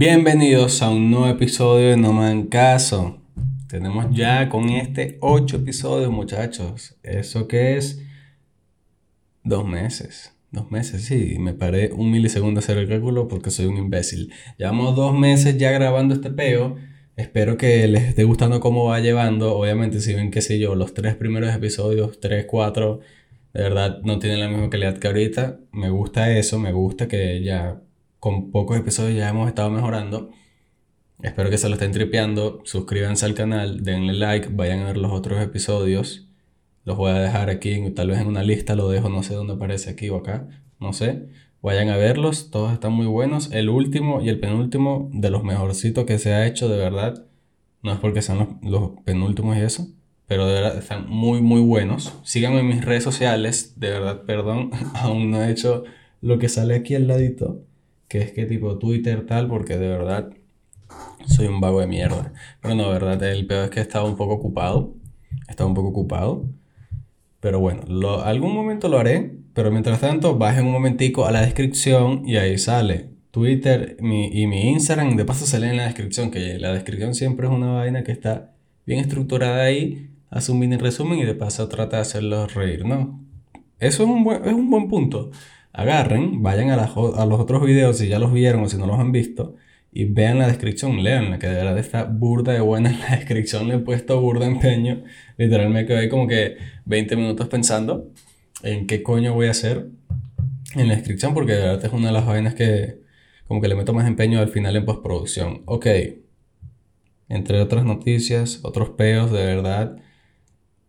[0.00, 3.18] Bienvenidos a un nuevo episodio de No Me Caso.
[3.68, 6.96] Tenemos ya con este 8 episodios, muchachos.
[7.02, 8.02] ¿Eso qué es?
[9.44, 10.34] Dos meses.
[10.52, 11.36] Dos meses, sí.
[11.38, 14.32] Me paré un milisegundo a hacer el cálculo porque soy un imbécil.
[14.56, 16.76] Llevamos dos meses ya grabando este peo.
[17.16, 19.54] Espero que les esté gustando cómo va llevando.
[19.54, 23.00] Obviamente, si ven, qué sé yo, los tres primeros episodios, tres, cuatro,
[23.52, 25.60] de verdad no tienen la misma calidad que ahorita.
[25.72, 27.82] Me gusta eso, me gusta que ya
[28.20, 30.30] con pocos episodios ya hemos estado mejorando.
[31.22, 32.60] Espero que se lo estén tripeando.
[32.64, 36.28] Suscríbanse al canal, denle like, vayan a ver los otros episodios.
[36.84, 39.54] Los voy a dejar aquí, tal vez en una lista, lo dejo, no sé dónde
[39.54, 41.28] aparece aquí o acá, no sé.
[41.62, 43.50] Vayan a verlos, todos están muy buenos.
[43.52, 47.26] El último y el penúltimo de los mejorcitos que se ha hecho, de verdad.
[47.82, 49.88] No es porque sean los, penúltimos y eso,
[50.26, 52.14] pero de verdad están muy, muy buenos.
[52.22, 55.84] Síganme en mis redes sociales, de verdad, perdón, aún no he hecho
[56.20, 57.62] lo que sale aquí al ladito
[58.10, 60.30] que es que tipo Twitter tal, porque de verdad
[61.26, 62.32] soy un vago de mierda.
[62.60, 64.96] Pero no, de verdad, el peor es que he estado un poco ocupado.
[65.46, 66.44] He estado un poco ocupado.
[67.38, 67.84] Pero bueno,
[68.24, 69.38] algún momento lo haré.
[69.54, 74.48] Pero mientras tanto, bajen un momentico a la descripción y ahí sale Twitter mi, y
[74.48, 75.14] mi Instagram.
[75.14, 78.56] De paso sale en la descripción, que la descripción siempre es una vaina que está
[78.86, 80.10] bien estructurada ahí.
[80.30, 83.24] Hace un mini resumen y de paso trata de hacerlos reír, ¿no?
[83.78, 85.30] Eso es un es un buen punto
[85.72, 89.12] agarren, vayan a, los otros videos si ya los vieron o si no los han
[89.12, 89.56] visto
[89.92, 93.68] y vean la descripción, leanla, que de verdad está burda de buena en la descripción,
[93.68, 95.02] le he puesto burda empeño,
[95.36, 98.10] literalmente me quedé como que 20 minutos pensando
[98.62, 99.88] en qué coño voy a hacer
[100.76, 103.00] en la descripción, porque de verdad es una de las vainas que
[103.48, 105.62] como que le meto más empeño al final en postproducción.
[105.64, 105.86] Ok,
[107.28, 109.96] entre otras noticias, otros peos, de verdad,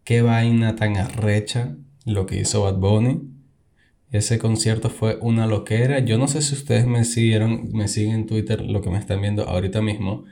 [0.04, 1.76] qué vaina tan arrecha
[2.06, 3.32] lo que hizo Bad Bunny
[4.12, 6.00] ese concierto fue una loquera.
[6.00, 9.22] Yo no sé si ustedes me siguieron, me siguen en Twitter, lo que me están
[9.22, 10.26] viendo ahorita mismo.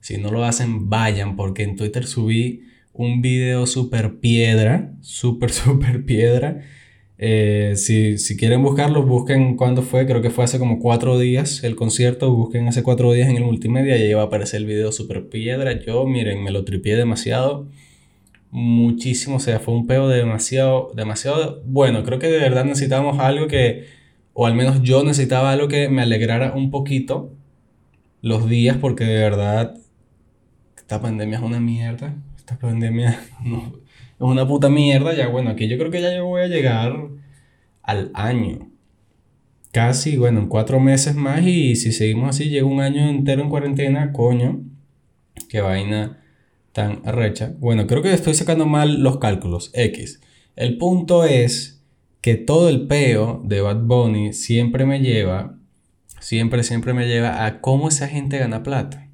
[0.00, 6.04] Si no lo hacen, vayan, porque en Twitter subí un video super piedra, super, super
[6.04, 6.62] piedra.
[7.18, 11.64] Eh, si, si, quieren buscarlo, busquen cuándo fue, creo que fue hace como cuatro días
[11.64, 14.66] el concierto, busquen hace cuatro días en el multimedia y ahí va a aparecer el
[14.66, 15.78] video super piedra.
[15.80, 17.68] Yo, miren, me lo tripié demasiado
[18.50, 22.04] muchísimo, o sea, fue un peo demasiado, demasiado bueno.
[22.04, 23.86] Creo que de verdad necesitábamos algo que,
[24.32, 27.32] o al menos yo necesitaba algo que me alegrara un poquito
[28.22, 29.76] los días, porque de verdad
[30.76, 32.14] esta pandemia es una mierda.
[32.36, 33.10] Esta pandemia
[33.44, 35.14] es una puta mierda.
[35.14, 37.08] Ya, bueno, aquí yo creo que ya yo voy a llegar
[37.82, 38.70] al año.
[39.72, 43.50] Casi, bueno, en cuatro meses más y si seguimos así, llego un año entero en
[43.50, 44.62] cuarentena, coño.
[45.50, 46.18] Qué vaina
[46.76, 47.54] tan recha.
[47.58, 49.70] Bueno, creo que estoy sacando mal los cálculos.
[49.72, 50.20] X.
[50.56, 51.82] El punto es
[52.20, 55.56] que todo el peo de Bad Bunny siempre me lleva,
[56.20, 59.08] siempre, siempre me lleva a cómo esa gente gana plata.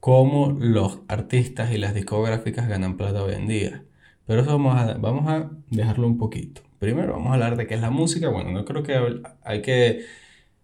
[0.00, 3.84] Cómo los artistas y las discográficas ganan plata hoy en día.
[4.26, 6.62] Pero eso vamos a, vamos a dejarlo un poquito.
[6.80, 8.28] Primero vamos a hablar de qué es la música.
[8.28, 10.00] Bueno, no creo que hay que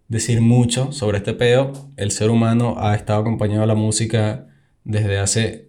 [0.08, 1.70] decir mucho sobre este peo.
[1.96, 4.48] El ser humano ha estado acompañado a la música
[4.84, 5.68] desde hace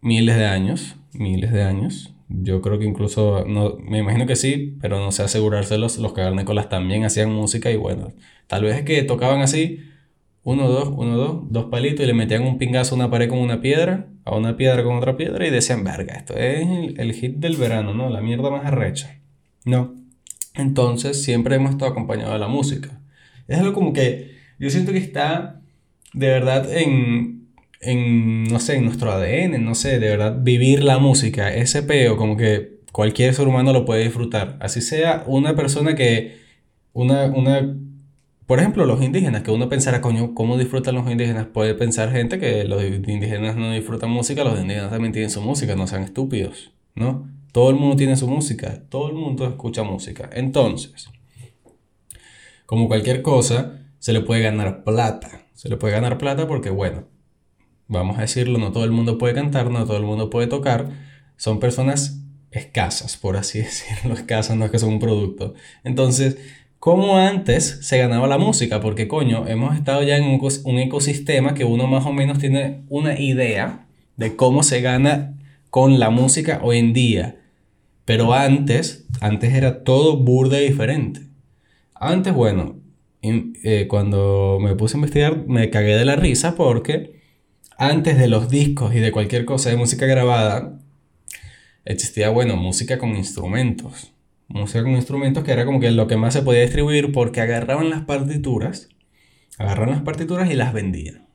[0.00, 2.14] miles de años, miles de años.
[2.28, 6.68] Yo creo que incluso, no, me imagino que sí, pero no sé asegurárselos, los cavernícolas
[6.68, 8.12] también hacían música y bueno,
[8.46, 9.80] tal vez es que tocaban así,
[10.42, 13.38] uno, dos, uno, dos, dos palitos y le metían un pingazo a una pared con
[13.38, 17.12] una piedra, a una piedra con otra piedra y decían, verga, esto es el, el
[17.14, 18.10] hit del verano, ¿no?
[18.10, 19.20] La mierda más arrecha.
[19.64, 19.94] No.
[20.54, 23.00] Entonces siempre hemos estado acompañados de la música.
[23.46, 25.60] Es algo como que yo siento que está
[26.12, 27.37] de verdad en,
[27.80, 32.16] en, no sé, en nuestro ADN, no sé, de verdad, vivir la música, ese peo,
[32.16, 34.56] como que cualquier ser humano lo puede disfrutar.
[34.60, 36.38] Así sea una persona que,
[36.92, 37.76] una, una,
[38.46, 41.46] por ejemplo, los indígenas, que uno pensara, coño, ¿cómo disfrutan los indígenas?
[41.46, 45.76] Puede pensar gente que los indígenas no disfrutan música, los indígenas también tienen su música,
[45.76, 47.28] no sean estúpidos, ¿no?
[47.52, 50.28] Todo el mundo tiene su música, todo el mundo escucha música.
[50.32, 51.08] Entonces,
[52.66, 55.46] como cualquier cosa, se le puede ganar plata.
[55.54, 57.04] Se le puede ganar plata porque, bueno,
[57.88, 60.90] vamos a decirlo, no todo el mundo puede cantar, no todo el mundo puede tocar,
[61.36, 65.54] son personas escasas, por así decirlo, escasas, no es que son un producto.
[65.84, 66.38] Entonces,
[66.78, 68.80] ¿cómo antes se ganaba la música?
[68.80, 73.18] Porque coño, hemos estado ya en un ecosistema que uno más o menos tiene una
[73.18, 73.86] idea
[74.16, 75.34] de cómo se gana
[75.70, 77.36] con la música hoy en día.
[78.04, 81.20] Pero antes, antes era todo burde diferente.
[81.94, 82.76] Antes, bueno,
[83.20, 87.17] eh, cuando me puse a investigar me cagué de la risa porque
[87.78, 90.78] antes de los discos y de cualquier cosa de música grabada,
[91.84, 94.12] existía, bueno, música con instrumentos.
[94.48, 97.90] Música con instrumentos que era como que lo que más se podía distribuir porque agarraban
[97.90, 98.88] las partituras,
[99.58, 101.26] Agarraron las partituras y las vendían.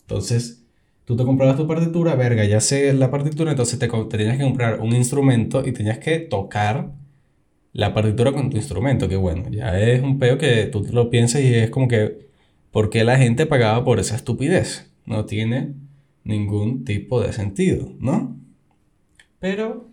[0.00, 0.64] Entonces,
[1.04, 4.80] tú te comprabas tu partitura, verga, ya sé la partitura, entonces te, tenías que comprar
[4.80, 6.90] un instrumento y tenías que tocar
[7.72, 11.08] la partitura con tu instrumento, que bueno, ya es un peo que tú te lo
[11.08, 12.26] piensas y es como que,
[12.72, 14.91] ¿por qué la gente pagaba por esa estupidez?
[15.06, 15.74] No tiene
[16.24, 18.36] ningún tipo de sentido, ¿no?
[19.38, 19.88] Pero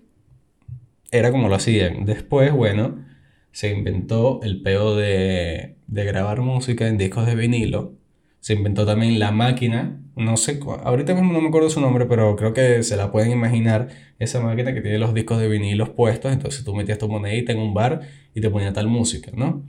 [1.12, 2.06] era como lo hacían.
[2.06, 3.04] Después, bueno,
[3.52, 7.96] se inventó el peo de, de grabar música en discos de vinilo.
[8.40, 12.54] Se inventó también la máquina, no sé, ahorita no me acuerdo su nombre, pero creo
[12.54, 16.64] que se la pueden imaginar, esa máquina que tiene los discos de vinilos puestos, entonces
[16.64, 18.02] tú metías tu monedita en un bar
[18.34, 19.64] y te ponía tal música, ¿no?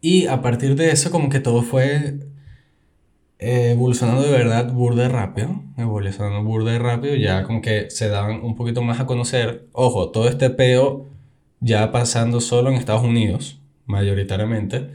[0.00, 2.18] Y a partir de eso como que todo fue
[3.38, 8.82] evolucionando de verdad burde rápido, evolucionando burde rápido, ya como que se daban un poquito
[8.82, 11.06] más a conocer, ojo, todo este peo
[11.60, 14.90] ya pasando solo en Estados Unidos, mayoritariamente,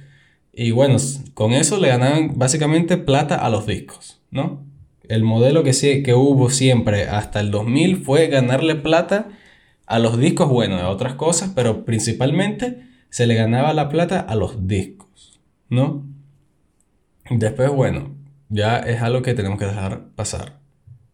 [0.53, 0.97] y bueno,
[1.33, 4.61] con eso le ganaban básicamente plata a los discos, ¿no?
[5.09, 9.29] El modelo que, sí, que hubo siempre hasta el 2000 fue ganarle plata
[9.85, 14.35] a los discos, bueno, a otras cosas, pero principalmente se le ganaba la plata a
[14.35, 15.39] los discos,
[15.69, 16.05] ¿no?
[17.29, 18.11] Después, bueno,
[18.53, 20.59] ya es algo que tenemos que dejar pasar.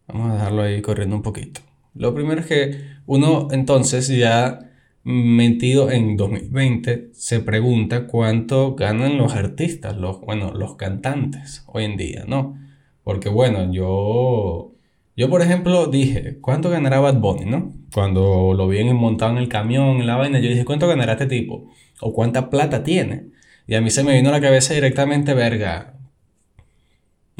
[0.06, 1.62] Vamos a dejarlo ahí corriendo un poquito.
[1.94, 4.70] Lo primero es que uno entonces ya
[5.02, 11.96] metido en 2020 se pregunta cuánto ganan los artistas, los, bueno, los cantantes hoy en
[11.96, 12.58] día, ¿no?
[13.02, 14.74] Porque bueno, yo,
[15.16, 17.72] yo por ejemplo dije, ¿cuánto ganará Bad Bunny, no?
[17.94, 21.12] Cuando lo vi en montado en el camión, en la vaina, yo dije, ¿cuánto ganará
[21.12, 21.70] este tipo?
[22.00, 23.30] ¿O cuánta plata tiene?
[23.66, 25.94] Y a mí se me vino a la cabeza directamente, verga,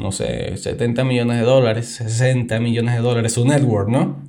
[0.01, 4.23] no sé, 70 millones de dólares, 60 millones de dólares, su network, ¿no?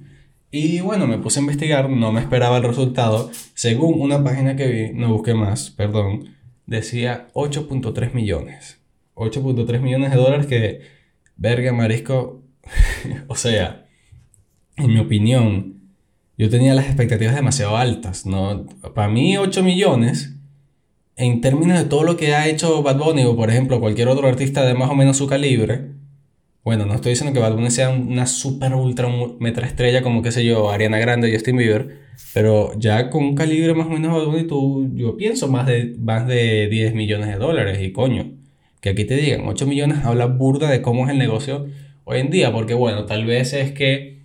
[0.51, 3.31] Y bueno, me puse a investigar, no me esperaba el resultado.
[3.55, 6.37] Según una página que vi, no busqué más, perdón,
[6.67, 8.79] decía 8.3 millones.
[9.15, 10.83] 8.3 millones de dólares que,
[11.37, 12.43] verga, marisco,
[13.29, 13.87] o sea,
[14.77, 15.81] en mi opinión,
[16.37, 18.67] yo tenía las expectativas demasiado altas, ¿no?
[18.95, 20.37] Para mí 8 millones
[21.17, 24.29] en términos de todo lo que ha hecho Bad Bunny o por ejemplo cualquier otro
[24.29, 25.91] artista de más o menos su calibre,
[26.65, 29.09] bueno, no estoy diciendo que Bad Bunny sea una super ultra
[29.41, 31.99] metra estrella como qué sé yo, Ariana Grande Justin Bieber,
[32.35, 35.97] pero ya con un calibre más o menos Bad Bunny tú, yo pienso más de,
[35.99, 38.33] más de 10 millones de dólares y coño,
[38.81, 41.67] que aquí te digan 8 millones habla burda de cómo es el negocio
[42.05, 44.23] hoy en día, porque bueno, tal vez es que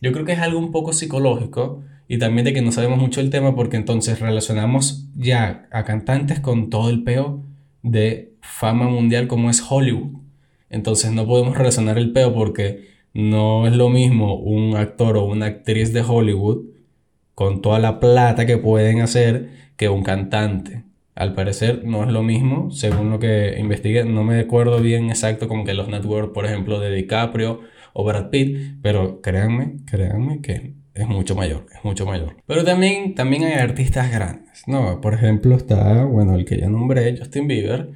[0.00, 3.20] yo creo que es algo un poco psicológico y también de que no sabemos mucho
[3.20, 7.42] el tema porque entonces relacionamos ya a cantantes con todo el peo
[7.82, 10.20] de fama mundial como es Hollywood.
[10.70, 15.46] Entonces no podemos relacionar el peo porque no es lo mismo un actor o una
[15.46, 16.66] actriz de Hollywood
[17.34, 20.84] con toda la plata que pueden hacer que un cantante.
[21.14, 25.48] Al parecer no es lo mismo, según lo que investigué, no me acuerdo bien exacto
[25.48, 27.60] como que los networks, por ejemplo, de DiCaprio
[27.94, 32.36] o Brad Pitt, pero créanme, créanme que es mucho mayor, es mucho mayor.
[32.46, 35.00] Pero también, también hay artistas grandes, ¿no?
[35.02, 37.90] Por ejemplo está, bueno, el que ya nombré, Justin Bieber.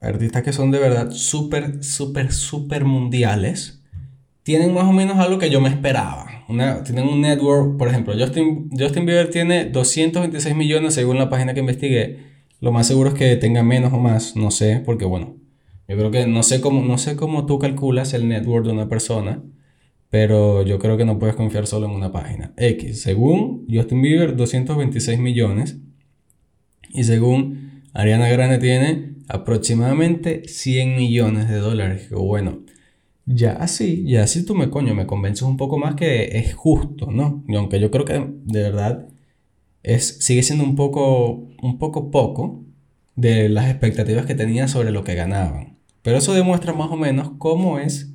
[0.00, 3.82] Artistas que son de verdad súper, súper, súper mundiales.
[4.44, 6.44] Tienen más o menos algo que yo me esperaba.
[6.48, 11.54] Una, tienen un network, por ejemplo, Justin, Justin Bieber tiene 226 millones según la página
[11.54, 12.18] que investigué.
[12.60, 15.36] Lo más seguro es que tenga menos o más, no sé, porque bueno,
[15.88, 18.88] yo creo que no sé cómo, no sé cómo tú calculas el network de una
[18.88, 19.42] persona
[20.12, 22.52] pero yo creo que no puedes confiar solo en una página.
[22.58, 25.78] X, según Justin Bieber, 226 millones.
[26.90, 32.10] Y según Ariana Grande tiene aproximadamente 100 millones de dólares.
[32.10, 32.60] Bueno,
[33.24, 37.10] ya así, ya así tú me coño, me convences un poco más que es justo,
[37.10, 37.42] ¿no?
[37.48, 39.08] Y aunque yo creo que de verdad
[39.82, 42.66] es, sigue siendo un poco, un poco poco
[43.16, 45.78] de las expectativas que tenía sobre lo que ganaban.
[46.02, 48.11] Pero eso demuestra más o menos cómo es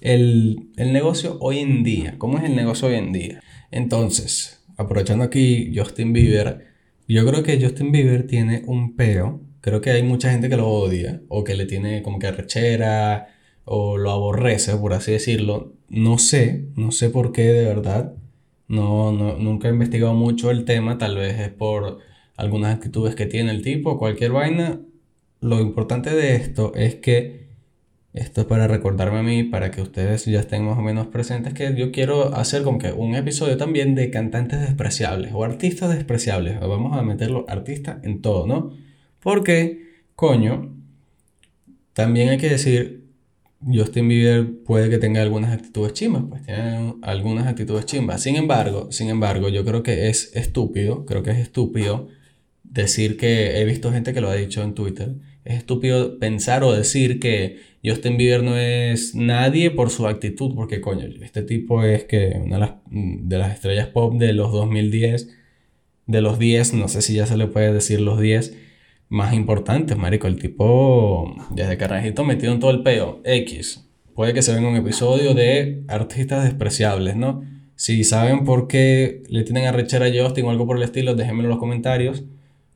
[0.00, 2.14] el, negocio hoy en día.
[2.18, 3.42] ¿Cómo es el negocio hoy en día?
[3.70, 6.66] Entonces, aprovechando aquí Justin Bieber,
[7.06, 9.40] yo creo que Justin Bieber tiene un peo.
[9.60, 13.28] Creo que hay mucha gente que lo odia o que le tiene como que arrechera
[13.64, 15.74] o lo aborrece, por así decirlo.
[15.88, 18.14] No sé, no sé por qué de verdad.
[18.68, 21.98] No, no, nunca he investigado mucho el tema, tal vez es por
[22.36, 24.80] algunas actitudes que tiene el tipo, cualquier vaina.
[25.40, 27.49] Lo importante de esto es que
[28.12, 31.54] esto es para recordarme a mí, para que ustedes ya estén más o menos presentes,
[31.54, 36.58] que yo quiero hacer como que un episodio también de cantantes despreciables o artistas despreciables.
[36.58, 38.72] Vamos a meterlo artista en todo, ¿no?
[39.20, 39.84] Porque,
[40.16, 40.74] coño,
[41.92, 43.04] también hay que decir,
[43.64, 48.22] Justin Bieber puede que tenga algunas actitudes chimbas, pues tiene algunas actitudes chimbas.
[48.22, 52.08] Sin embargo, sin embargo, yo creo que es estúpido, creo que es estúpido
[52.64, 55.14] decir que he visto gente que lo ha dicho en Twitter
[55.44, 60.80] es estúpido pensar o decir que Justin Bieber no es nadie por su actitud, porque
[60.80, 65.28] coño, este tipo es que una de las, de las estrellas pop de los 2010,
[66.06, 68.56] de los 10, no sé si ya se le puede decir los 10
[69.08, 70.26] más importantes, marico.
[70.26, 73.86] El tipo, desde carajito metido en todo el peo, X.
[74.14, 77.42] Puede que se venga un episodio de artistas despreciables, ¿no?
[77.76, 81.14] Si saben por qué le tienen a rechar a Justin o algo por el estilo,
[81.14, 82.24] déjenmelo en los comentarios.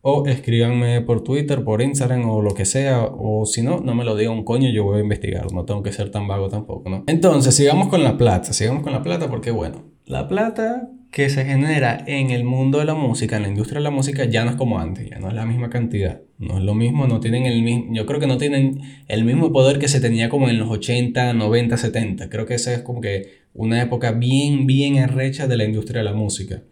[0.06, 3.04] O escríbanme por Twitter, por Instagram o lo que sea.
[3.04, 5.50] O si no, no me lo diga un coño, yo voy a investigar.
[5.50, 7.04] No tengo que ser tan vago tampoco, ¿no?
[7.06, 8.52] Entonces, sigamos con la plata.
[8.52, 12.84] Sigamos con la plata porque, bueno, la plata que se genera en el mundo de
[12.84, 15.08] la música, en la industria de la música, ya no es como antes.
[15.08, 16.20] Ya no es la misma cantidad.
[16.36, 17.86] No es lo mismo, no tienen el mismo...
[17.94, 21.32] Yo creo que no tienen el mismo poder que se tenía como en los 80,
[21.32, 22.28] 90, 70.
[22.28, 26.04] Creo que esa es como que una época bien, bien arrecha de la industria de
[26.04, 26.62] la música.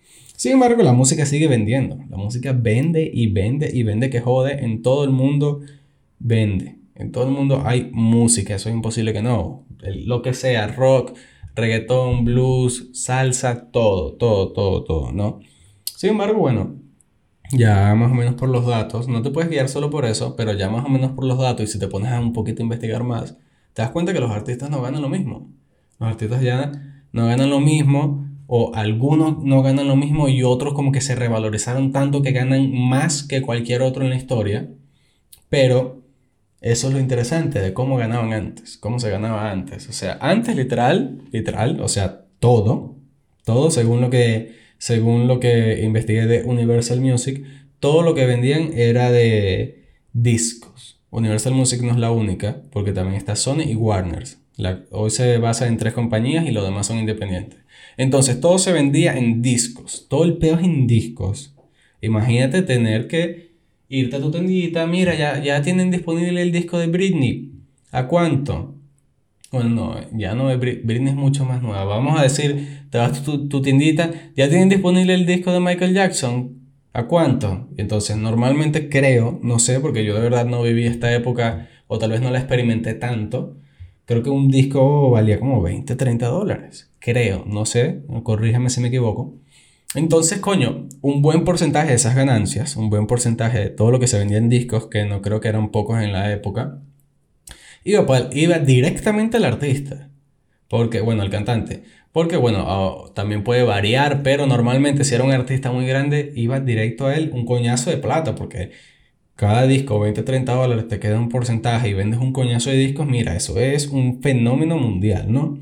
[0.43, 2.01] Sin embargo, la música sigue vendiendo.
[2.11, 4.65] La música vende y vende y vende que jode.
[4.65, 5.61] En todo el mundo
[6.19, 6.81] vende.
[6.97, 8.57] En todo el mundo hay música.
[8.57, 9.65] Eso es imposible que no.
[10.05, 11.17] lo que sea, rock,
[11.55, 15.39] reggaetón, blues, salsa, todo, todo, todo, todo, ¿no?
[15.85, 16.75] Sin embargo, bueno,
[17.53, 20.55] ya más o menos por los datos, no te puedes guiar solo por eso, pero
[20.55, 22.65] ya más o menos por los datos y si te pones a un poquito a
[22.65, 23.39] investigar más,
[23.75, 25.53] te das cuenta que los artistas no ganan lo mismo.
[26.01, 26.73] Los artistas ya
[27.13, 28.22] no ganan lo mismo
[28.55, 32.71] o algunos no ganan lo mismo y otros como que se revalorizaron tanto que ganan
[32.71, 34.69] más que cualquier otro en la historia.
[35.49, 36.03] Pero
[36.61, 39.89] eso es lo interesante de cómo ganaban antes, cómo se ganaba antes.
[39.89, 42.97] O sea, antes literal, literal, o sea, todo,
[43.47, 47.43] todo según lo que, según lo que investigué de Universal Music,
[47.81, 51.01] todo lo que vendían era de discos.
[51.09, 54.25] Universal Music no es la única, porque también está Sony y Warner.
[54.91, 57.62] hoy se basa en tres compañías y los demás son independientes.
[57.97, 60.07] Entonces todo se vendía en discos.
[60.09, 61.55] Todo el peo es en discos.
[62.01, 63.53] Imagínate tener que
[63.89, 64.87] irte a tu tendita.
[64.87, 67.53] Mira, ya, ya tienen disponible el disco de Britney.
[67.91, 68.75] ¿A cuánto?
[69.53, 71.85] Bueno, no, ya no Britney es mucho más nueva.
[71.85, 75.61] Vamos a decir, te vas a tu, tu tiendita, ya tienen disponible el disco de
[75.61, 76.63] Michael Jackson.
[76.95, 77.69] ¿A cuánto?
[77.77, 82.11] Entonces, normalmente creo, no sé, porque yo de verdad no viví esta época o tal
[82.11, 83.57] vez no la experimenté tanto.
[84.13, 88.89] Creo que un disco valía como 20, 30 dólares creo, no sé, corrígeme si me
[88.89, 89.35] equivoco.
[89.95, 94.07] Entonces, coño, un buen porcentaje de esas ganancias, un buen porcentaje de todo lo que
[94.07, 96.81] se vendía en discos, que no creo que eran pocos en la época,
[97.85, 100.11] iba, directamente al artista.
[100.69, 101.83] Porque, bueno, al cantante.
[102.13, 107.07] Porque, bueno, también puede variar, pero normalmente si era un artista muy grande, iba directo
[107.07, 108.73] a él un coñazo de plata, porque
[109.37, 113.07] cada disco, 20, 30 dólares, te queda un porcentaje y vendes un coñazo de discos,
[113.07, 115.59] mira, eso es un fenómeno mundial, ¿no?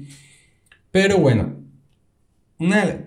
[0.91, 1.57] Pero bueno,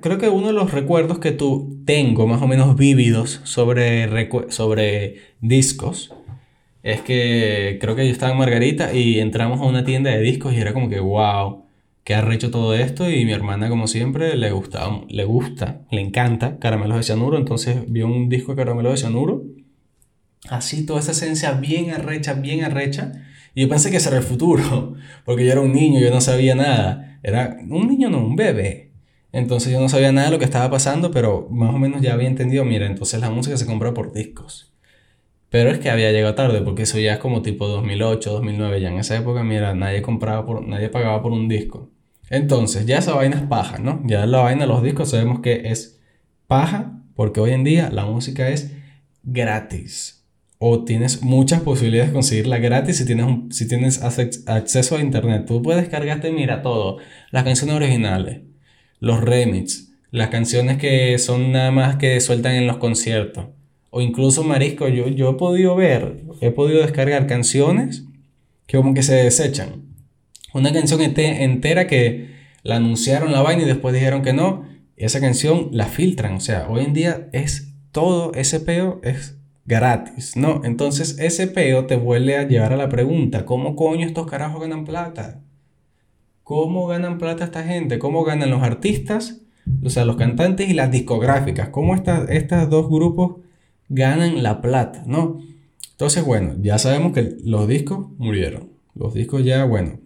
[0.01, 5.17] creo que uno de los recuerdos que tú tengo más o menos vívidos sobre, sobre
[5.41, 6.13] discos
[6.81, 10.53] es que creo que yo estaba en Margarita y entramos a una tienda de discos
[10.53, 11.63] y era como que, wow,
[12.03, 16.59] qué arrecho todo esto y mi hermana como siempre le gusta, le gusta, le encanta
[16.59, 19.43] caramelos de cianuro, entonces vio un disco de caramelos de cianuro,
[20.49, 23.13] así toda esa esencia bien arrecha, bien arrecha
[23.55, 24.95] y yo pensé que ese era el futuro,
[25.25, 27.19] porque yo era un niño, yo no sabía nada.
[27.23, 28.91] Era un niño, no, un bebé.
[29.31, 32.13] Entonces yo no sabía nada de lo que estaba pasando, pero más o menos ya
[32.13, 34.73] había entendido, mira, entonces la música se compra por discos.
[35.49, 38.89] Pero es que había llegado tarde, porque eso ya es como tipo 2008, 2009, ya
[38.89, 41.91] en esa época, mira, nadie compraba por, nadie pagaba por un disco.
[42.29, 44.01] Entonces, ya esa vaina es paja, ¿no?
[44.05, 46.01] Ya la vaina de los discos sabemos que es
[46.47, 48.71] paja, porque hoy en día la música es
[49.23, 50.12] gratis
[50.65, 55.43] o tienes muchas posibilidades de conseguirla gratis si tienes, si tienes acceso a internet.
[55.45, 56.99] Tú puedes descargarte, mira, todo.
[57.31, 58.43] Las canciones originales,
[59.01, 63.47] los remix, las canciones que son nada más que sueltan en los conciertos.
[63.89, 68.05] O incluso, marisco, yo, yo he podido ver, he podido descargar canciones
[68.65, 69.83] que como que se desechan.
[70.53, 74.65] Una canción entera que la anunciaron la vaina y después dijeron que no.
[74.95, 76.35] Esa canción la filtran.
[76.35, 80.61] O sea, hoy en día es todo ese peo, es gratis, ¿no?
[80.63, 84.85] Entonces ese peo te vuelve a llevar a la pregunta, ¿cómo coño estos carajos ganan
[84.85, 85.41] plata?
[86.43, 87.99] ¿Cómo ganan plata esta gente?
[87.99, 89.41] ¿Cómo ganan los artistas?
[89.81, 91.69] O sea, los cantantes y las discográficas.
[91.69, 93.41] ¿Cómo estos dos grupos
[93.87, 95.39] ganan la plata, no?
[95.91, 98.71] Entonces, bueno, ya sabemos que los discos murieron.
[98.93, 99.99] Los discos ya, bueno,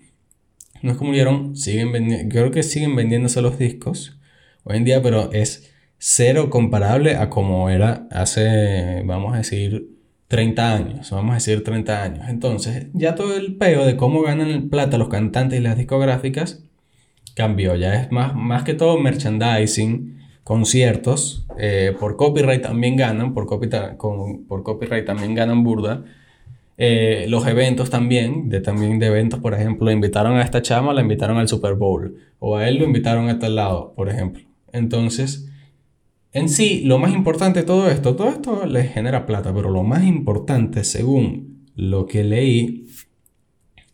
[0.83, 4.19] no es que murieron, siguen vendiendo, creo que siguen vendiéndose los discos
[4.63, 10.73] hoy en día, pero es cero comparable a como era hace, vamos a decir, 30
[10.73, 12.29] años, vamos a decir 30 años.
[12.29, 16.63] Entonces, ya todo el peo de cómo ganan plata los cantantes y las discográficas
[17.35, 17.75] cambió.
[17.75, 21.45] Ya es más, más que todo merchandising, conciertos.
[21.57, 26.03] Eh, por copyright también ganan, por, por copyright también ganan burda.
[26.77, 31.01] Eh, los eventos también, de también de eventos, por ejemplo, invitaron a esta chama, la
[31.01, 34.43] invitaron al Super Bowl, o a él lo invitaron a tal lado, por ejemplo.
[34.73, 35.46] Entonces,
[36.37, 39.83] en sí, lo más importante de todo esto, todo esto les genera plata, pero lo
[39.83, 42.85] más importante, según lo que leí,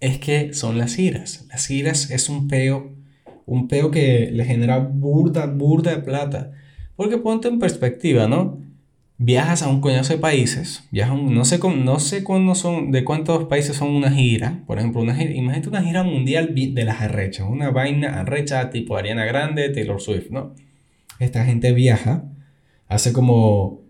[0.02, 1.46] es que son las giras.
[1.50, 2.92] Las giras es un peo,
[3.46, 6.52] un peo que le genera burda, burda de plata.
[6.98, 8.60] Porque ponte en perspectiva, ¿no?
[9.18, 13.46] Viajas a un coñazo de países, viajas no sé, no sé cuándo son, de cuántos
[13.46, 14.64] países son una gira.
[14.68, 18.98] Por ejemplo, una gira, imagínate una gira mundial de las arrechas, una vaina arrecha tipo
[18.98, 20.54] Ariana Grande, Taylor Swift, ¿no?
[21.20, 22.26] Esta gente viaja,
[22.94, 23.82] hace como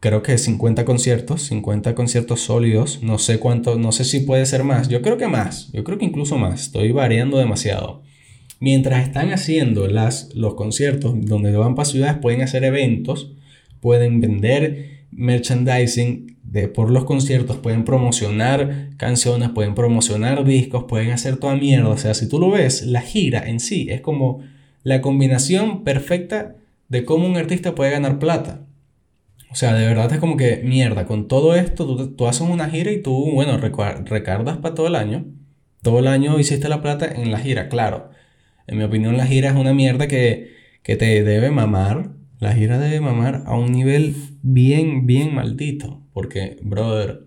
[0.00, 4.64] creo que 50 conciertos, 50 conciertos sólidos, no sé cuánto, no sé si puede ser
[4.64, 8.02] más, yo creo que más, yo creo que incluso más, estoy variando demasiado.
[8.60, 13.32] Mientras están haciendo las, los conciertos donde van para ciudades, pueden hacer eventos,
[13.80, 21.36] pueden vender merchandising de, por los conciertos, pueden promocionar canciones, pueden promocionar discos, pueden hacer
[21.36, 21.88] toda mierda.
[21.88, 24.42] O sea, si tú lo ves, la gira en sí es como
[24.82, 26.56] la combinación perfecta
[26.90, 28.66] de cómo un artista puede ganar plata.
[29.50, 32.92] O sea, de verdad es como que, mierda, con todo esto, tú, haces una gira
[32.92, 35.24] y tú, bueno, recardas para todo el año.
[35.82, 38.10] Todo el año hiciste la plata en la gira, claro.
[38.66, 42.10] En mi opinión, la gira es una mierda que, que te debe mamar.
[42.38, 46.02] La gira debe mamar a un nivel bien, bien maldito.
[46.12, 47.26] Porque, brother,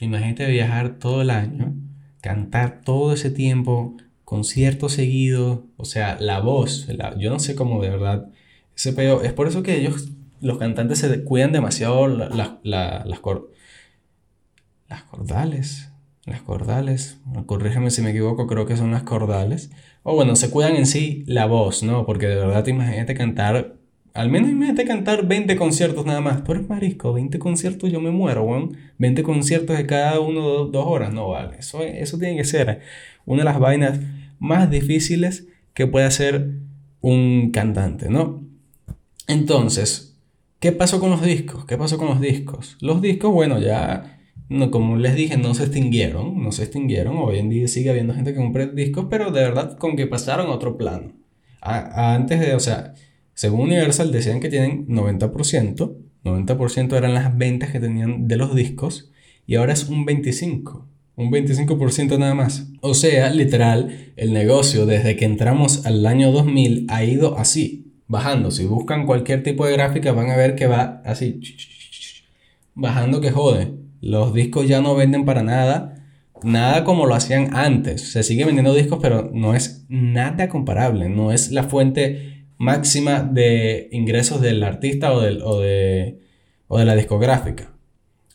[0.00, 1.74] imagínate viajar todo el año,
[2.20, 6.88] cantar todo ese tiempo, conciertos seguidos, o sea, la voz,
[7.18, 8.30] yo no sé cómo de verdad
[8.76, 12.30] Es por eso que ellos los cantantes se cuidan demasiado las,
[12.62, 13.20] las,
[15.10, 15.90] cordales.
[16.24, 17.18] Las cordales.
[17.46, 19.70] Corrígeme si me equivoco, creo que son las cordales.
[20.02, 22.04] O bueno, se cuidan en sí la voz, ¿no?
[22.04, 23.76] Porque de verdad, imagínate cantar.
[24.12, 26.44] Al menos imagínate cantar 20 conciertos nada más.
[26.44, 28.76] Tú eres marisco, 20 conciertos, yo me muero, weón.
[28.98, 31.14] 20 conciertos de cada uno, dos, dos horas.
[31.14, 31.58] No vale.
[31.58, 32.80] Eso, eso tiene que ser
[33.24, 34.00] una de las vainas
[34.38, 36.50] más difíciles que puede hacer
[37.00, 38.45] un cantante, ¿no?
[39.26, 40.16] Entonces,
[40.58, 41.66] ¿Qué pasó con los discos?
[41.66, 42.78] ¿Qué pasó con los discos?
[42.80, 47.18] Los discos, bueno, ya, no, como les dije, no se extinguieron, no se extinguieron.
[47.18, 50.46] Hoy en día sigue habiendo gente que compra discos, pero de verdad con que pasaron
[50.46, 51.12] a otro plano.
[51.60, 52.94] antes de, o sea,
[53.34, 59.12] según Universal decían que tienen 90%, 90% eran las ventas que tenían de los discos,
[59.46, 60.84] y ahora es un 25%.
[61.16, 62.68] Un 25% nada más.
[62.82, 68.50] O sea, literal, el negocio desde que entramos al año 2000 ha ido así bajando.
[68.50, 71.40] Si buscan cualquier tipo de gráfica van a ver que va así,
[72.74, 73.74] bajando que jode.
[74.00, 75.94] Los discos ya no venden para nada.
[76.42, 78.12] Nada como lo hacían antes.
[78.12, 81.08] Se sigue vendiendo discos, pero no es nada comparable.
[81.08, 86.20] No es la fuente máxima de ingresos del artista o, del, o, de,
[86.68, 87.72] o de la discográfica.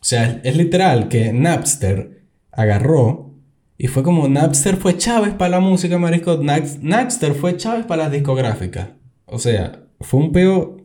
[0.02, 3.36] O sea, es literal que Napster agarró
[3.78, 6.40] y fue como Napster fue Chávez para la música, marisco.
[6.42, 8.90] Napster fue Chávez para las discográficas.
[9.32, 10.78] O sea, fue un peo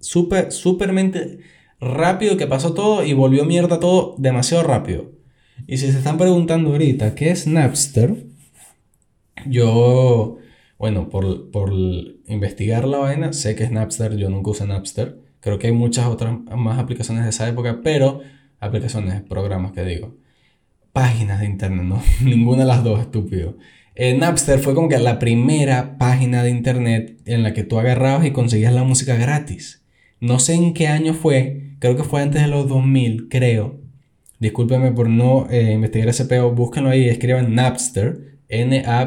[0.00, 1.40] súper, súpermente
[1.78, 5.12] rápido que pasó todo y volvió mierda todo demasiado rápido.
[5.66, 8.26] Y si se están preguntando ahorita qué es Napster,
[9.46, 10.38] yo,
[10.78, 11.72] bueno, por, por
[12.26, 15.20] investigar la vaina, sé que es Napster, yo nunca usé Napster.
[15.40, 18.22] Creo que hay muchas otras más aplicaciones de esa época, pero
[18.58, 20.16] aplicaciones, programas que digo.
[20.92, 23.58] Páginas de internet, no, ninguna de las dos, estúpido.
[23.98, 28.30] Napster fue como que la primera página de internet en la que tú agarrabas y
[28.30, 29.84] conseguías la música gratis.
[30.20, 33.80] No sé en qué año fue, creo que fue antes de los 2000, creo.
[34.38, 38.98] Discúlpeme por no eh, investigar ese peo, búsquenlo ahí, escriban Napster, N-A-P-S-T-E-R,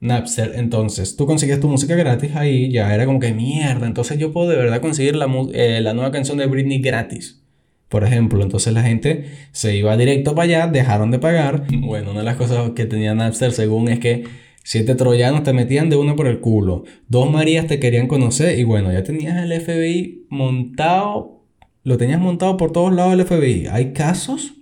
[0.00, 0.52] Napster.
[0.56, 3.86] Entonces, tú conseguías tu música gratis ahí, ya era como que mierda.
[3.86, 7.40] Entonces, yo puedo de verdad conseguir la, eh, la nueva canción de Britney gratis
[7.88, 8.42] por ejemplo.
[8.42, 11.66] Entonces la gente se iba directo para allá, dejaron de pagar.
[11.72, 14.24] Bueno, una de las cosas que tenía Napster según es que
[14.62, 18.64] siete troyanos te metían de uno por el culo, dos Marías te querían conocer y
[18.64, 21.42] bueno, ya tenías el FBI montado,
[21.84, 23.68] lo tenías montado por todos lados del FBI.
[23.68, 24.52] Hay casos,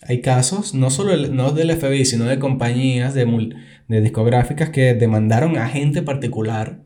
[0.00, 3.26] hay casos, no solo no del FBI, sino de compañías de,
[3.88, 6.80] de discográficas que demandaron a gente particular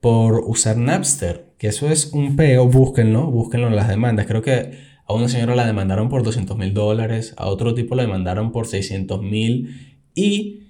[0.00, 4.26] por usar Napster, eso es un peo, búsquenlo, búsquenlo en las demandas.
[4.26, 4.72] Creo que
[5.06, 8.66] a una señora la demandaron por 200 mil dólares, a otro tipo la demandaron por
[8.66, 10.60] 600 mil y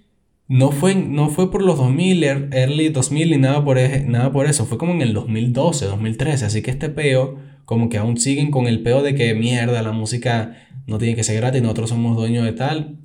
[0.46, 4.66] no fue, no fue por los 2000, early 2000 ni nada por, nada por eso,
[4.66, 8.66] fue como en el 2012, 2013, así que este peo como que aún siguen con
[8.66, 12.44] el peo de que mierda, la música no tiene que ser gratis, nosotros somos dueños
[12.44, 12.98] de tal.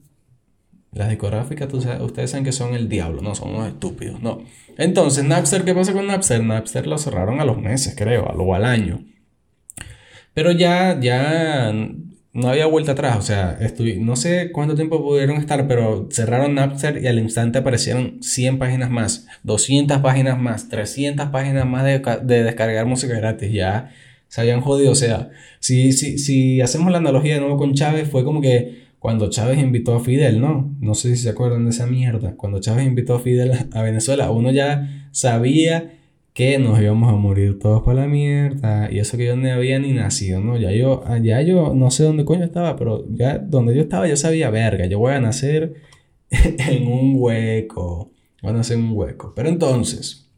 [0.91, 4.43] Las discográficas, ustedes saben que son el diablo, no son unos estúpidos, no.
[4.78, 6.43] Entonces, Napster, ¿qué pasa con Napster?
[6.43, 9.06] Napster lo cerraron a los meses, creo, a lo al año.
[10.34, 11.71] Pero ya, ya
[12.34, 13.17] no había vuelta atrás.
[13.17, 13.60] O sea,
[13.99, 18.89] no sé cuánto tiempo pudieron estar, pero cerraron Napster y al instante aparecieron 100 páginas
[18.89, 23.52] más, 200 páginas más, 300 páginas más de, de descargar música gratis.
[23.52, 23.91] Ya
[24.28, 24.91] se habían jodido.
[24.91, 28.88] O sea, si, si, si hacemos la analogía de nuevo con Chávez, fue como que
[29.00, 30.76] cuando Chávez invitó a Fidel, ¿no?
[30.80, 32.36] No sé si se acuerdan de esa mierda.
[32.36, 36.00] Cuando Chávez invitó a Fidel a Venezuela, uno ya sabía
[36.34, 38.92] que nos íbamos a morir todos por la mierda.
[38.92, 40.58] Y eso que yo no había ni nacido, ¿no?
[40.58, 44.18] Ya yo, ya yo no sé dónde coño estaba, pero ya donde yo estaba yo
[44.18, 45.76] sabía, verga, yo voy a nacer
[46.30, 48.12] en un hueco.
[48.42, 49.34] Voy a nacer en un hueco.
[49.34, 50.30] Pero entonces,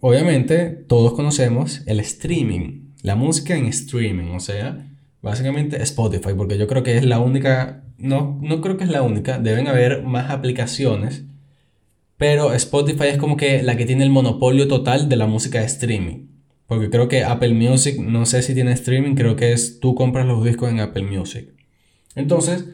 [0.00, 4.88] obviamente todos conocemos el streaming, la música en streaming, o sea,
[5.22, 9.02] básicamente Spotify, porque yo creo que es la única, no, no creo que es la
[9.02, 11.24] única, deben haber más aplicaciones,
[12.16, 15.66] pero Spotify es como que la que tiene el monopolio total de la música de
[15.66, 16.26] streaming.
[16.66, 20.26] Porque creo que Apple Music, no sé si tiene streaming, creo que es tú compras
[20.26, 21.54] los discos en Apple Music.
[22.14, 22.66] Entonces,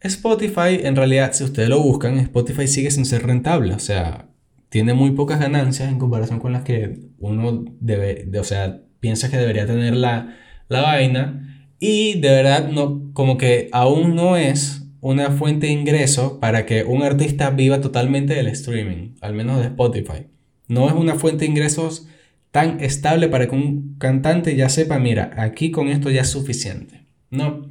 [0.00, 3.74] Spotify, en realidad, si ustedes lo buscan, Spotify sigue sin ser rentable.
[3.74, 4.28] O sea,
[4.70, 9.36] tiene muy pocas ganancias en comparación con las que uno debe, o sea, piensa que
[9.36, 11.51] debería tener la, la vaina.
[11.84, 16.84] Y de verdad, no, como que aún no es una fuente de ingreso para que
[16.84, 20.28] un artista viva totalmente del streaming, al menos de Spotify.
[20.68, 22.06] No es una fuente de ingresos
[22.52, 27.04] tan estable para que un cantante ya sepa, mira, aquí con esto ya es suficiente.
[27.30, 27.68] No.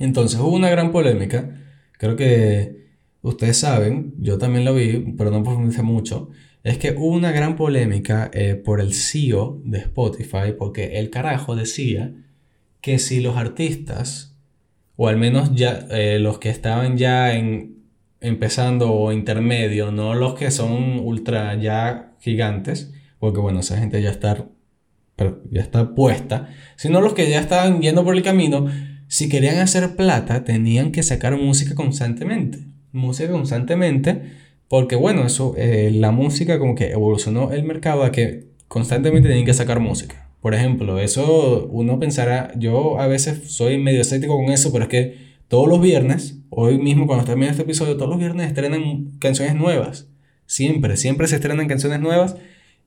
[0.00, 1.60] Entonces hubo una gran polémica,
[1.92, 2.88] creo que
[3.22, 6.30] ustedes saben, yo también lo vi, pero no profundicé mucho,
[6.64, 11.54] es que hubo una gran polémica eh, por el CEO de Spotify, porque el carajo
[11.54, 12.12] decía
[12.80, 14.36] que si los artistas,
[14.96, 17.84] o al menos ya eh, los que estaban ya en,
[18.20, 24.10] empezando o intermedio, no los que son ultra ya gigantes, porque bueno, esa gente ya
[24.10, 24.46] está,
[25.50, 28.66] ya está puesta, sino los que ya estaban yendo por el camino,
[29.08, 34.22] si querían hacer plata, tenían que sacar música constantemente música constantemente,
[34.68, 39.46] porque bueno, eso, eh, la música como que evolucionó el mercado a que constantemente tienen
[39.46, 40.27] que sacar música.
[40.40, 44.90] Por ejemplo, eso uno pensará, yo a veces soy medio escéptico con eso, pero es
[44.90, 49.54] que todos los viernes, hoy mismo cuando termina este episodio, todos los viernes estrenan canciones
[49.54, 50.08] nuevas.
[50.46, 52.36] Siempre, siempre se estrenan canciones nuevas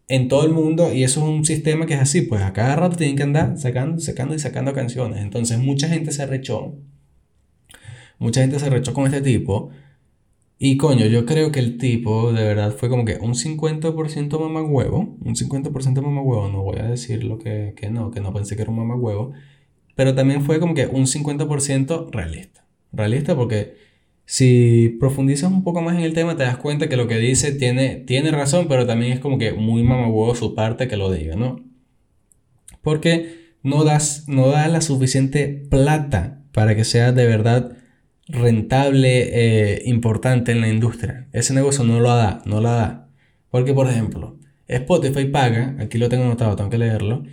[0.08, 2.76] en todo el mundo y eso es un sistema que es así, pues a cada
[2.76, 5.22] rato tienen que andar sacando, sacando y sacando canciones.
[5.22, 6.76] Entonces mucha gente se rechó,
[8.20, 9.72] mucha gente se rechó con este tipo
[10.63, 15.17] y coño, yo creo que el tipo de verdad fue como que un 50% mamagüevo,
[15.19, 18.62] un 50% mamagüevo, no voy a decir lo que, que no, que no pensé que
[18.62, 19.32] era un mamagüevo,
[19.95, 22.67] pero también fue como que un 50% realista.
[22.93, 23.74] Realista porque
[24.26, 27.54] si profundizas un poco más en el tema te das cuenta que lo que dice
[27.54, 31.36] tiene, tiene razón, pero también es como que muy mamagüevo su parte que lo diga,
[31.36, 31.60] ¿no?
[32.84, 37.81] Porque no das, no da la suficiente plata para que sea de verdad
[38.32, 41.28] rentable, eh, importante en la industria.
[41.34, 43.10] Ese negocio no lo da, no la da.
[43.50, 47.24] Porque, por ejemplo, Spotify paga, aquí lo tengo anotado, tengo que leerlo,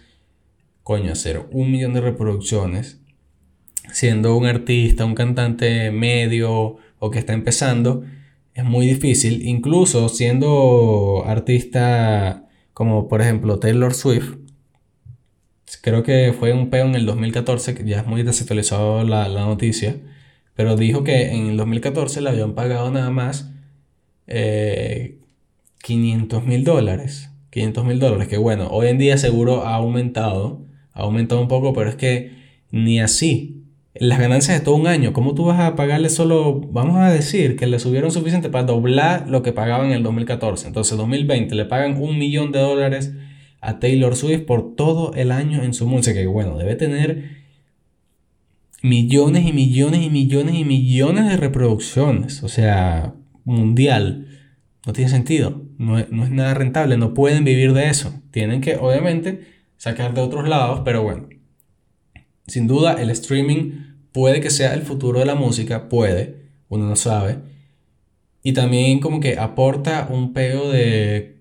[0.86, 3.02] coño, hacer un millón de reproducciones,
[3.92, 8.04] siendo un artista, un cantante medio o que está empezando,
[8.54, 9.48] es muy difícil.
[9.48, 14.36] Incluso siendo artista como por ejemplo Taylor Swift,
[15.82, 19.46] creo que fue un peo en el 2014, que ya es muy desactualizado la, la
[19.46, 19.96] noticia,
[20.54, 23.50] pero dijo que en el 2014 le habían pagado nada más
[24.28, 25.18] 500 eh,
[26.46, 27.32] mil dólares.
[27.50, 31.74] 500 mil dólares, que bueno, hoy en día seguro ha aumentado ha aumentado un poco,
[31.74, 32.32] pero es que
[32.72, 33.62] ni así.
[33.94, 37.56] Las ganancias de todo un año, ¿cómo tú vas a pagarle solo, vamos a decir,
[37.56, 40.68] que le subieron suficiente para doblar lo que pagaban en el 2014?
[40.68, 43.14] Entonces, 2020 le pagan un millón de dólares
[43.62, 46.20] a Taylor Swift por todo el año en su música.
[46.20, 47.46] Que bueno, debe tener
[48.82, 52.44] millones y millones y millones y millones de reproducciones.
[52.44, 53.14] O sea,
[53.46, 54.28] mundial.
[54.86, 55.64] No tiene sentido.
[55.78, 56.98] No no es nada rentable.
[56.98, 58.14] No pueden vivir de eso.
[58.32, 61.28] Tienen que, obviamente, sacar de otros lados, pero bueno,
[62.48, 66.96] sin duda el streaming puede que sea el futuro de la música, puede, uno no
[66.96, 67.40] sabe.
[68.44, 71.40] Y también como que aporta un pego de,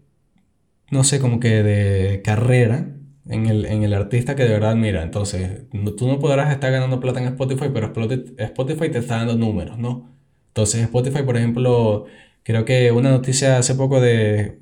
[0.90, 2.97] no sé, como que de carrera
[3.29, 5.03] en el, en el artista que de verdad mira.
[5.03, 5.64] Entonces,
[5.97, 7.92] tú no podrás estar ganando plata en Spotify, pero
[8.38, 10.14] Spotify te está dando números, ¿no?
[10.49, 12.07] Entonces Spotify, por ejemplo,
[12.44, 14.61] Creo que una noticia hace poco de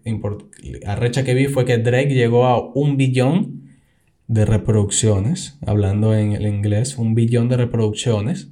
[0.87, 3.62] arrecha que vi fue que Drake llegó a un billón
[4.33, 8.49] de reproducciones, hablando en el inglés, un billón de reproducciones.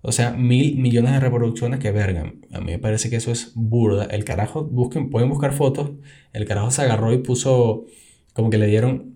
[0.00, 2.42] O sea, mil millones de reproducciones que vergan.
[2.52, 4.04] A mí me parece que eso es burda.
[4.04, 5.90] El carajo, busquen, pueden buscar fotos.
[6.32, 7.86] El carajo se agarró y puso,
[8.32, 9.14] como que le dieron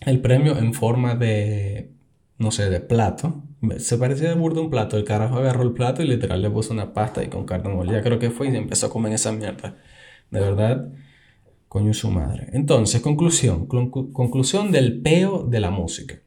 [0.00, 1.90] el premio en forma de,
[2.38, 3.42] no sé, de plato.
[3.78, 4.96] Se parecía de burda un plato.
[4.96, 8.00] El carajo agarró el plato y literal le puso una pasta y con carne molida.
[8.00, 9.76] Creo que fue y empezó a comer esa mierda.
[10.30, 10.92] De verdad,
[11.72, 12.48] coño su madre.
[12.52, 13.64] Entonces, conclusión.
[13.66, 16.20] conclusión del peo de la música.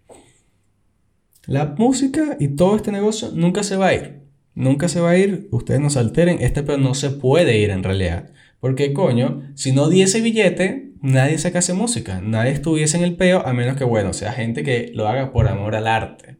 [1.45, 4.21] La música y todo este negocio nunca se va a ir.
[4.55, 5.47] Nunca se va a ir.
[5.51, 6.39] Ustedes no se alteren.
[6.41, 8.31] Este pero no se puede ir en realidad.
[8.59, 12.21] Porque coño, si no diese billete, nadie se hace música.
[12.21, 15.47] Nadie estuviese en el peo a menos que, bueno, sea gente que lo haga por
[15.47, 16.37] amor al arte.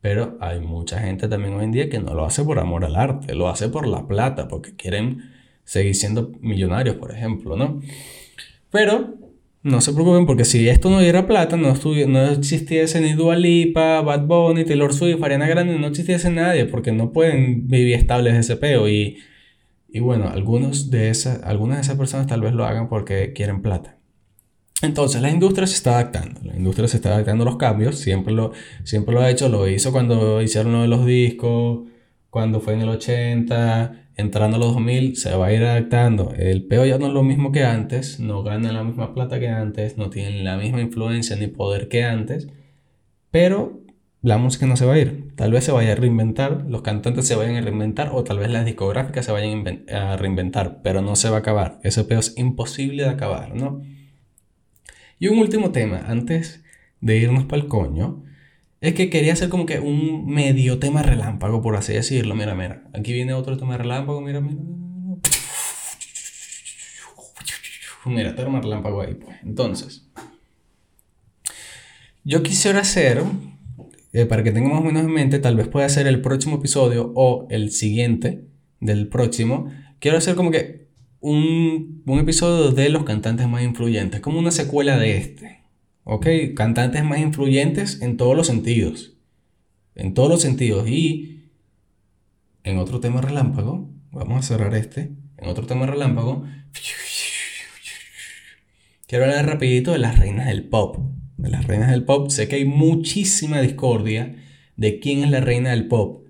[0.00, 2.96] Pero hay mucha gente también hoy en día que no lo hace por amor al
[2.96, 3.34] arte.
[3.34, 5.30] Lo hace por la plata, porque quieren
[5.64, 7.82] seguir siendo millonarios, por ejemplo, ¿no?
[8.70, 9.16] Pero
[9.66, 14.00] no se preocupen porque si esto no diera plata, no, no existiese ni Dua Lipa,
[14.00, 18.40] Bad Bunny, Taylor Swift, Ariana Grande, no existiese nadie porque no pueden vivir estables de
[18.40, 18.88] ese peo.
[18.88, 19.18] Y,
[19.88, 23.60] y bueno, algunos de esas, algunas de esas personas tal vez lo hagan porque quieren
[23.60, 23.98] plata.
[24.82, 26.40] Entonces, la industria se está adaptando.
[26.44, 27.98] La industria se está adaptando a los cambios.
[27.98, 28.52] Siempre lo,
[28.84, 29.48] siempre lo ha hecho.
[29.48, 31.88] Lo hizo cuando hicieron uno de los discos,
[32.30, 36.32] cuando fue en el 80 entrando a los 2000 se va a ir adaptando.
[36.36, 39.48] El peo ya no es lo mismo que antes, no ganan la misma plata que
[39.48, 42.48] antes, no tienen la misma influencia ni poder que antes,
[43.30, 43.80] pero
[44.22, 45.32] la música no se va a ir.
[45.36, 48.50] Tal vez se vaya a reinventar, los cantantes se vayan a reinventar o tal vez
[48.50, 51.78] las discográficas se vayan a reinventar, pero no se va a acabar.
[51.84, 53.82] Ese peo es imposible de acabar, ¿no?
[55.18, 56.64] Y un último tema, antes
[57.00, 58.24] de irnos para el coño,
[58.86, 62.34] es que quería hacer como que un medio tema relámpago, por así decirlo.
[62.34, 62.84] Mira, mira.
[62.94, 64.20] Aquí viene otro tema relámpago.
[64.20, 64.60] Mira, mira.
[68.04, 69.36] Mira, tema relámpago ahí, pues.
[69.42, 70.06] Entonces,
[72.22, 73.22] yo quisiera hacer,
[74.12, 77.48] eh, para que tengamos menos en mente, tal vez pueda ser el próximo episodio o
[77.50, 78.44] el siguiente
[78.80, 79.72] del próximo.
[79.98, 80.86] Quiero hacer como que
[81.20, 85.65] un, un episodio de los cantantes más influyentes, como una secuela de este.
[86.06, 86.26] ¿Ok?
[86.54, 89.14] Cantantes más influyentes en todos los sentidos.
[89.96, 90.88] En todos los sentidos.
[90.88, 91.50] Y
[92.62, 96.44] en otro tema relámpago, vamos a cerrar este, en otro tema relámpago,
[99.06, 100.98] quiero hablar rapidito de las reinas del pop.
[101.36, 104.36] De las reinas del pop, sé que hay muchísima discordia
[104.76, 106.24] de quién es la reina del pop.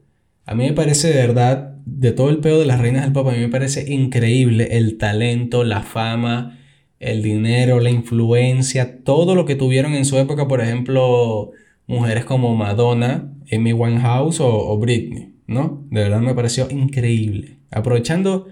[0.46, 3.28] A mí me parece de verdad, de todo el pedo de las reinas del pop,
[3.28, 6.58] a mí me parece increíble el talento, la fama,
[6.98, 11.50] el dinero, la influencia, todo lo que tuvieron en su época, por ejemplo,
[11.86, 15.84] mujeres como Madonna, Amy Winehouse o, Britney, ¿no?
[15.90, 17.58] De verdad me pareció increíble.
[17.70, 18.48] Aprovechando,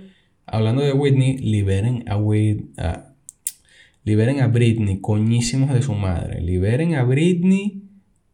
[0.47, 3.13] hablando de Whitney, liberen a,
[4.05, 6.41] liberen a Britney, coñísimos de su madre.
[6.41, 7.83] Liberen a Britney,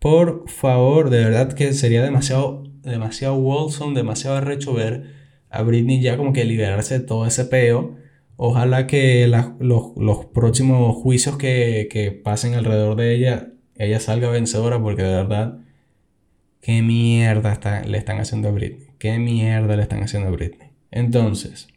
[0.00, 5.20] por favor, de verdad que sería demasiado, demasiado Wilson, demasiado arrecho ver
[5.50, 7.96] a Britney ya como que liberarse de todo ese peo
[8.42, 15.14] Ojalá que los, próximos juicios que, pasen alrededor de ella, ella salga vencedora porque de
[15.14, 15.58] verdad,
[16.62, 18.86] qué mierda le están haciendo a Britney.
[18.98, 20.70] Qué mierda le están haciendo a Britney.
[20.90, 21.68] Entonces,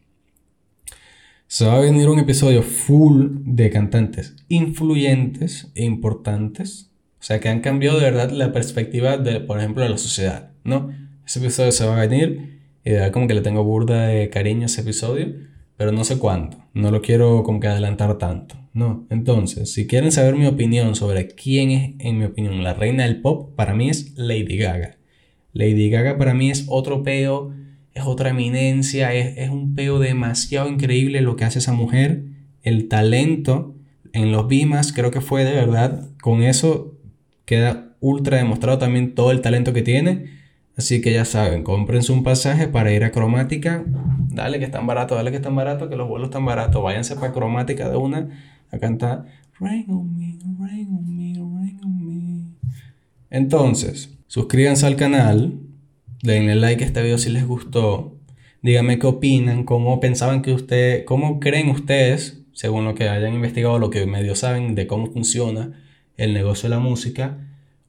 [1.48, 6.92] se va a venir un episodio full de cantantes influyentes e importantes.
[7.20, 10.52] O sea, que han cambiado de verdad la perspectiva de, por ejemplo, de la sociedad,
[10.64, 10.94] ¿no?
[11.26, 14.30] Ese episodio se va a venir y de verdad como que le tengo burda de
[14.30, 16.58] cariño a ese episodio pero no sé cuánto.
[16.74, 18.56] No lo quiero como que adelantar tanto.
[18.74, 19.06] No.
[19.10, 23.22] Entonces, si quieren saber mi opinión sobre quién es, en mi opinión, la reina del
[23.22, 24.98] pop, para mí es Lady Gaga.
[25.54, 27.54] Lady Gaga para mí es otro peo,
[27.94, 32.24] es otra eminencia, es, es un peo demasiado increíble lo que hace esa mujer.
[32.64, 33.76] El talento
[34.14, 36.10] en los Bimas creo que fue de verdad.
[36.22, 36.98] Con eso
[37.46, 40.26] queda ultra demostrado también todo el talento que tiene.
[40.76, 43.86] Así que ya saben, cómprense un pasaje para ir a Cromática.
[44.34, 46.84] Dale que están barato, dale que están barato, que los vuelos están baratos.
[46.84, 48.30] Váyanse para Cromática de una
[48.72, 49.26] a cantar
[49.60, 52.56] Rain on me, rain on me, rain on me.
[53.30, 55.60] Entonces, suscríbanse al canal,
[56.24, 58.18] denle like a este video si les gustó.
[58.64, 63.78] Díganme qué opinan, cómo pensaban que ustedes, cómo creen ustedes, según lo que hayan investigado,
[63.78, 65.80] lo que medio saben de cómo funciona
[66.18, 67.38] el negocio de la música.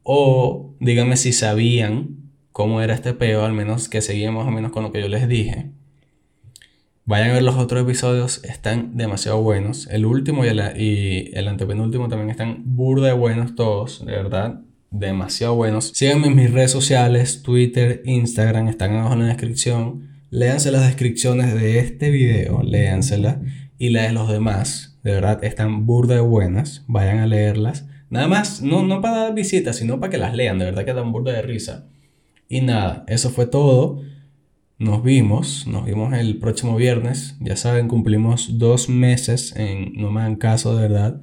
[0.02, 4.70] O díganme si sabían cómo era este peo, al menos que seguía más o menos
[4.70, 5.70] con lo que yo les dije.
[7.06, 9.86] Vayan a ver los otros episodios, están demasiado buenos.
[9.88, 15.92] El último y el, antepenúltimo también están burda de buenos todos, de verdad, demasiado buenos.
[15.94, 20.08] Síganme en mis redes sociales, Twitter, Instagram, están abajo en la descripción.
[20.30, 23.36] léanse las descripciones de este video, léanselas
[23.76, 24.98] y las de los demás.
[25.02, 26.84] De verdad, están burda de buenas.
[26.86, 27.86] Vayan a leerlas.
[28.08, 30.58] Nada más, no, no para dar visitas, sino para que las lean.
[30.58, 31.86] De verdad que dan burda de risa.
[32.48, 34.00] Y nada, eso fue todo.
[34.78, 37.36] Nos vimos, nos vimos el próximo viernes.
[37.38, 41.20] Ya saben, cumplimos dos meses en No me hagan caso, de verdad.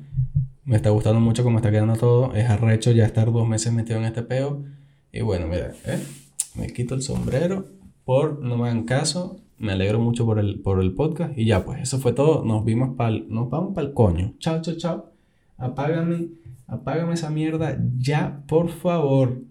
[0.63, 2.33] Me está gustando mucho cómo está quedando todo.
[2.33, 4.63] Es arrecho ya estar dos meses metido en este peo.
[5.11, 5.99] Y bueno, mira, ¿eh?
[6.55, 7.65] me quito el sombrero
[8.05, 9.41] por No me hagan caso.
[9.57, 11.37] Me alegro mucho por el, por el podcast.
[11.37, 12.45] Y ya, pues eso fue todo.
[12.45, 14.33] Nos vimos para Nos vamos para el coño.
[14.39, 15.11] Chao, chao, chao.
[15.57, 16.29] Apágame.
[16.67, 19.41] Apágame esa mierda ya, por favor.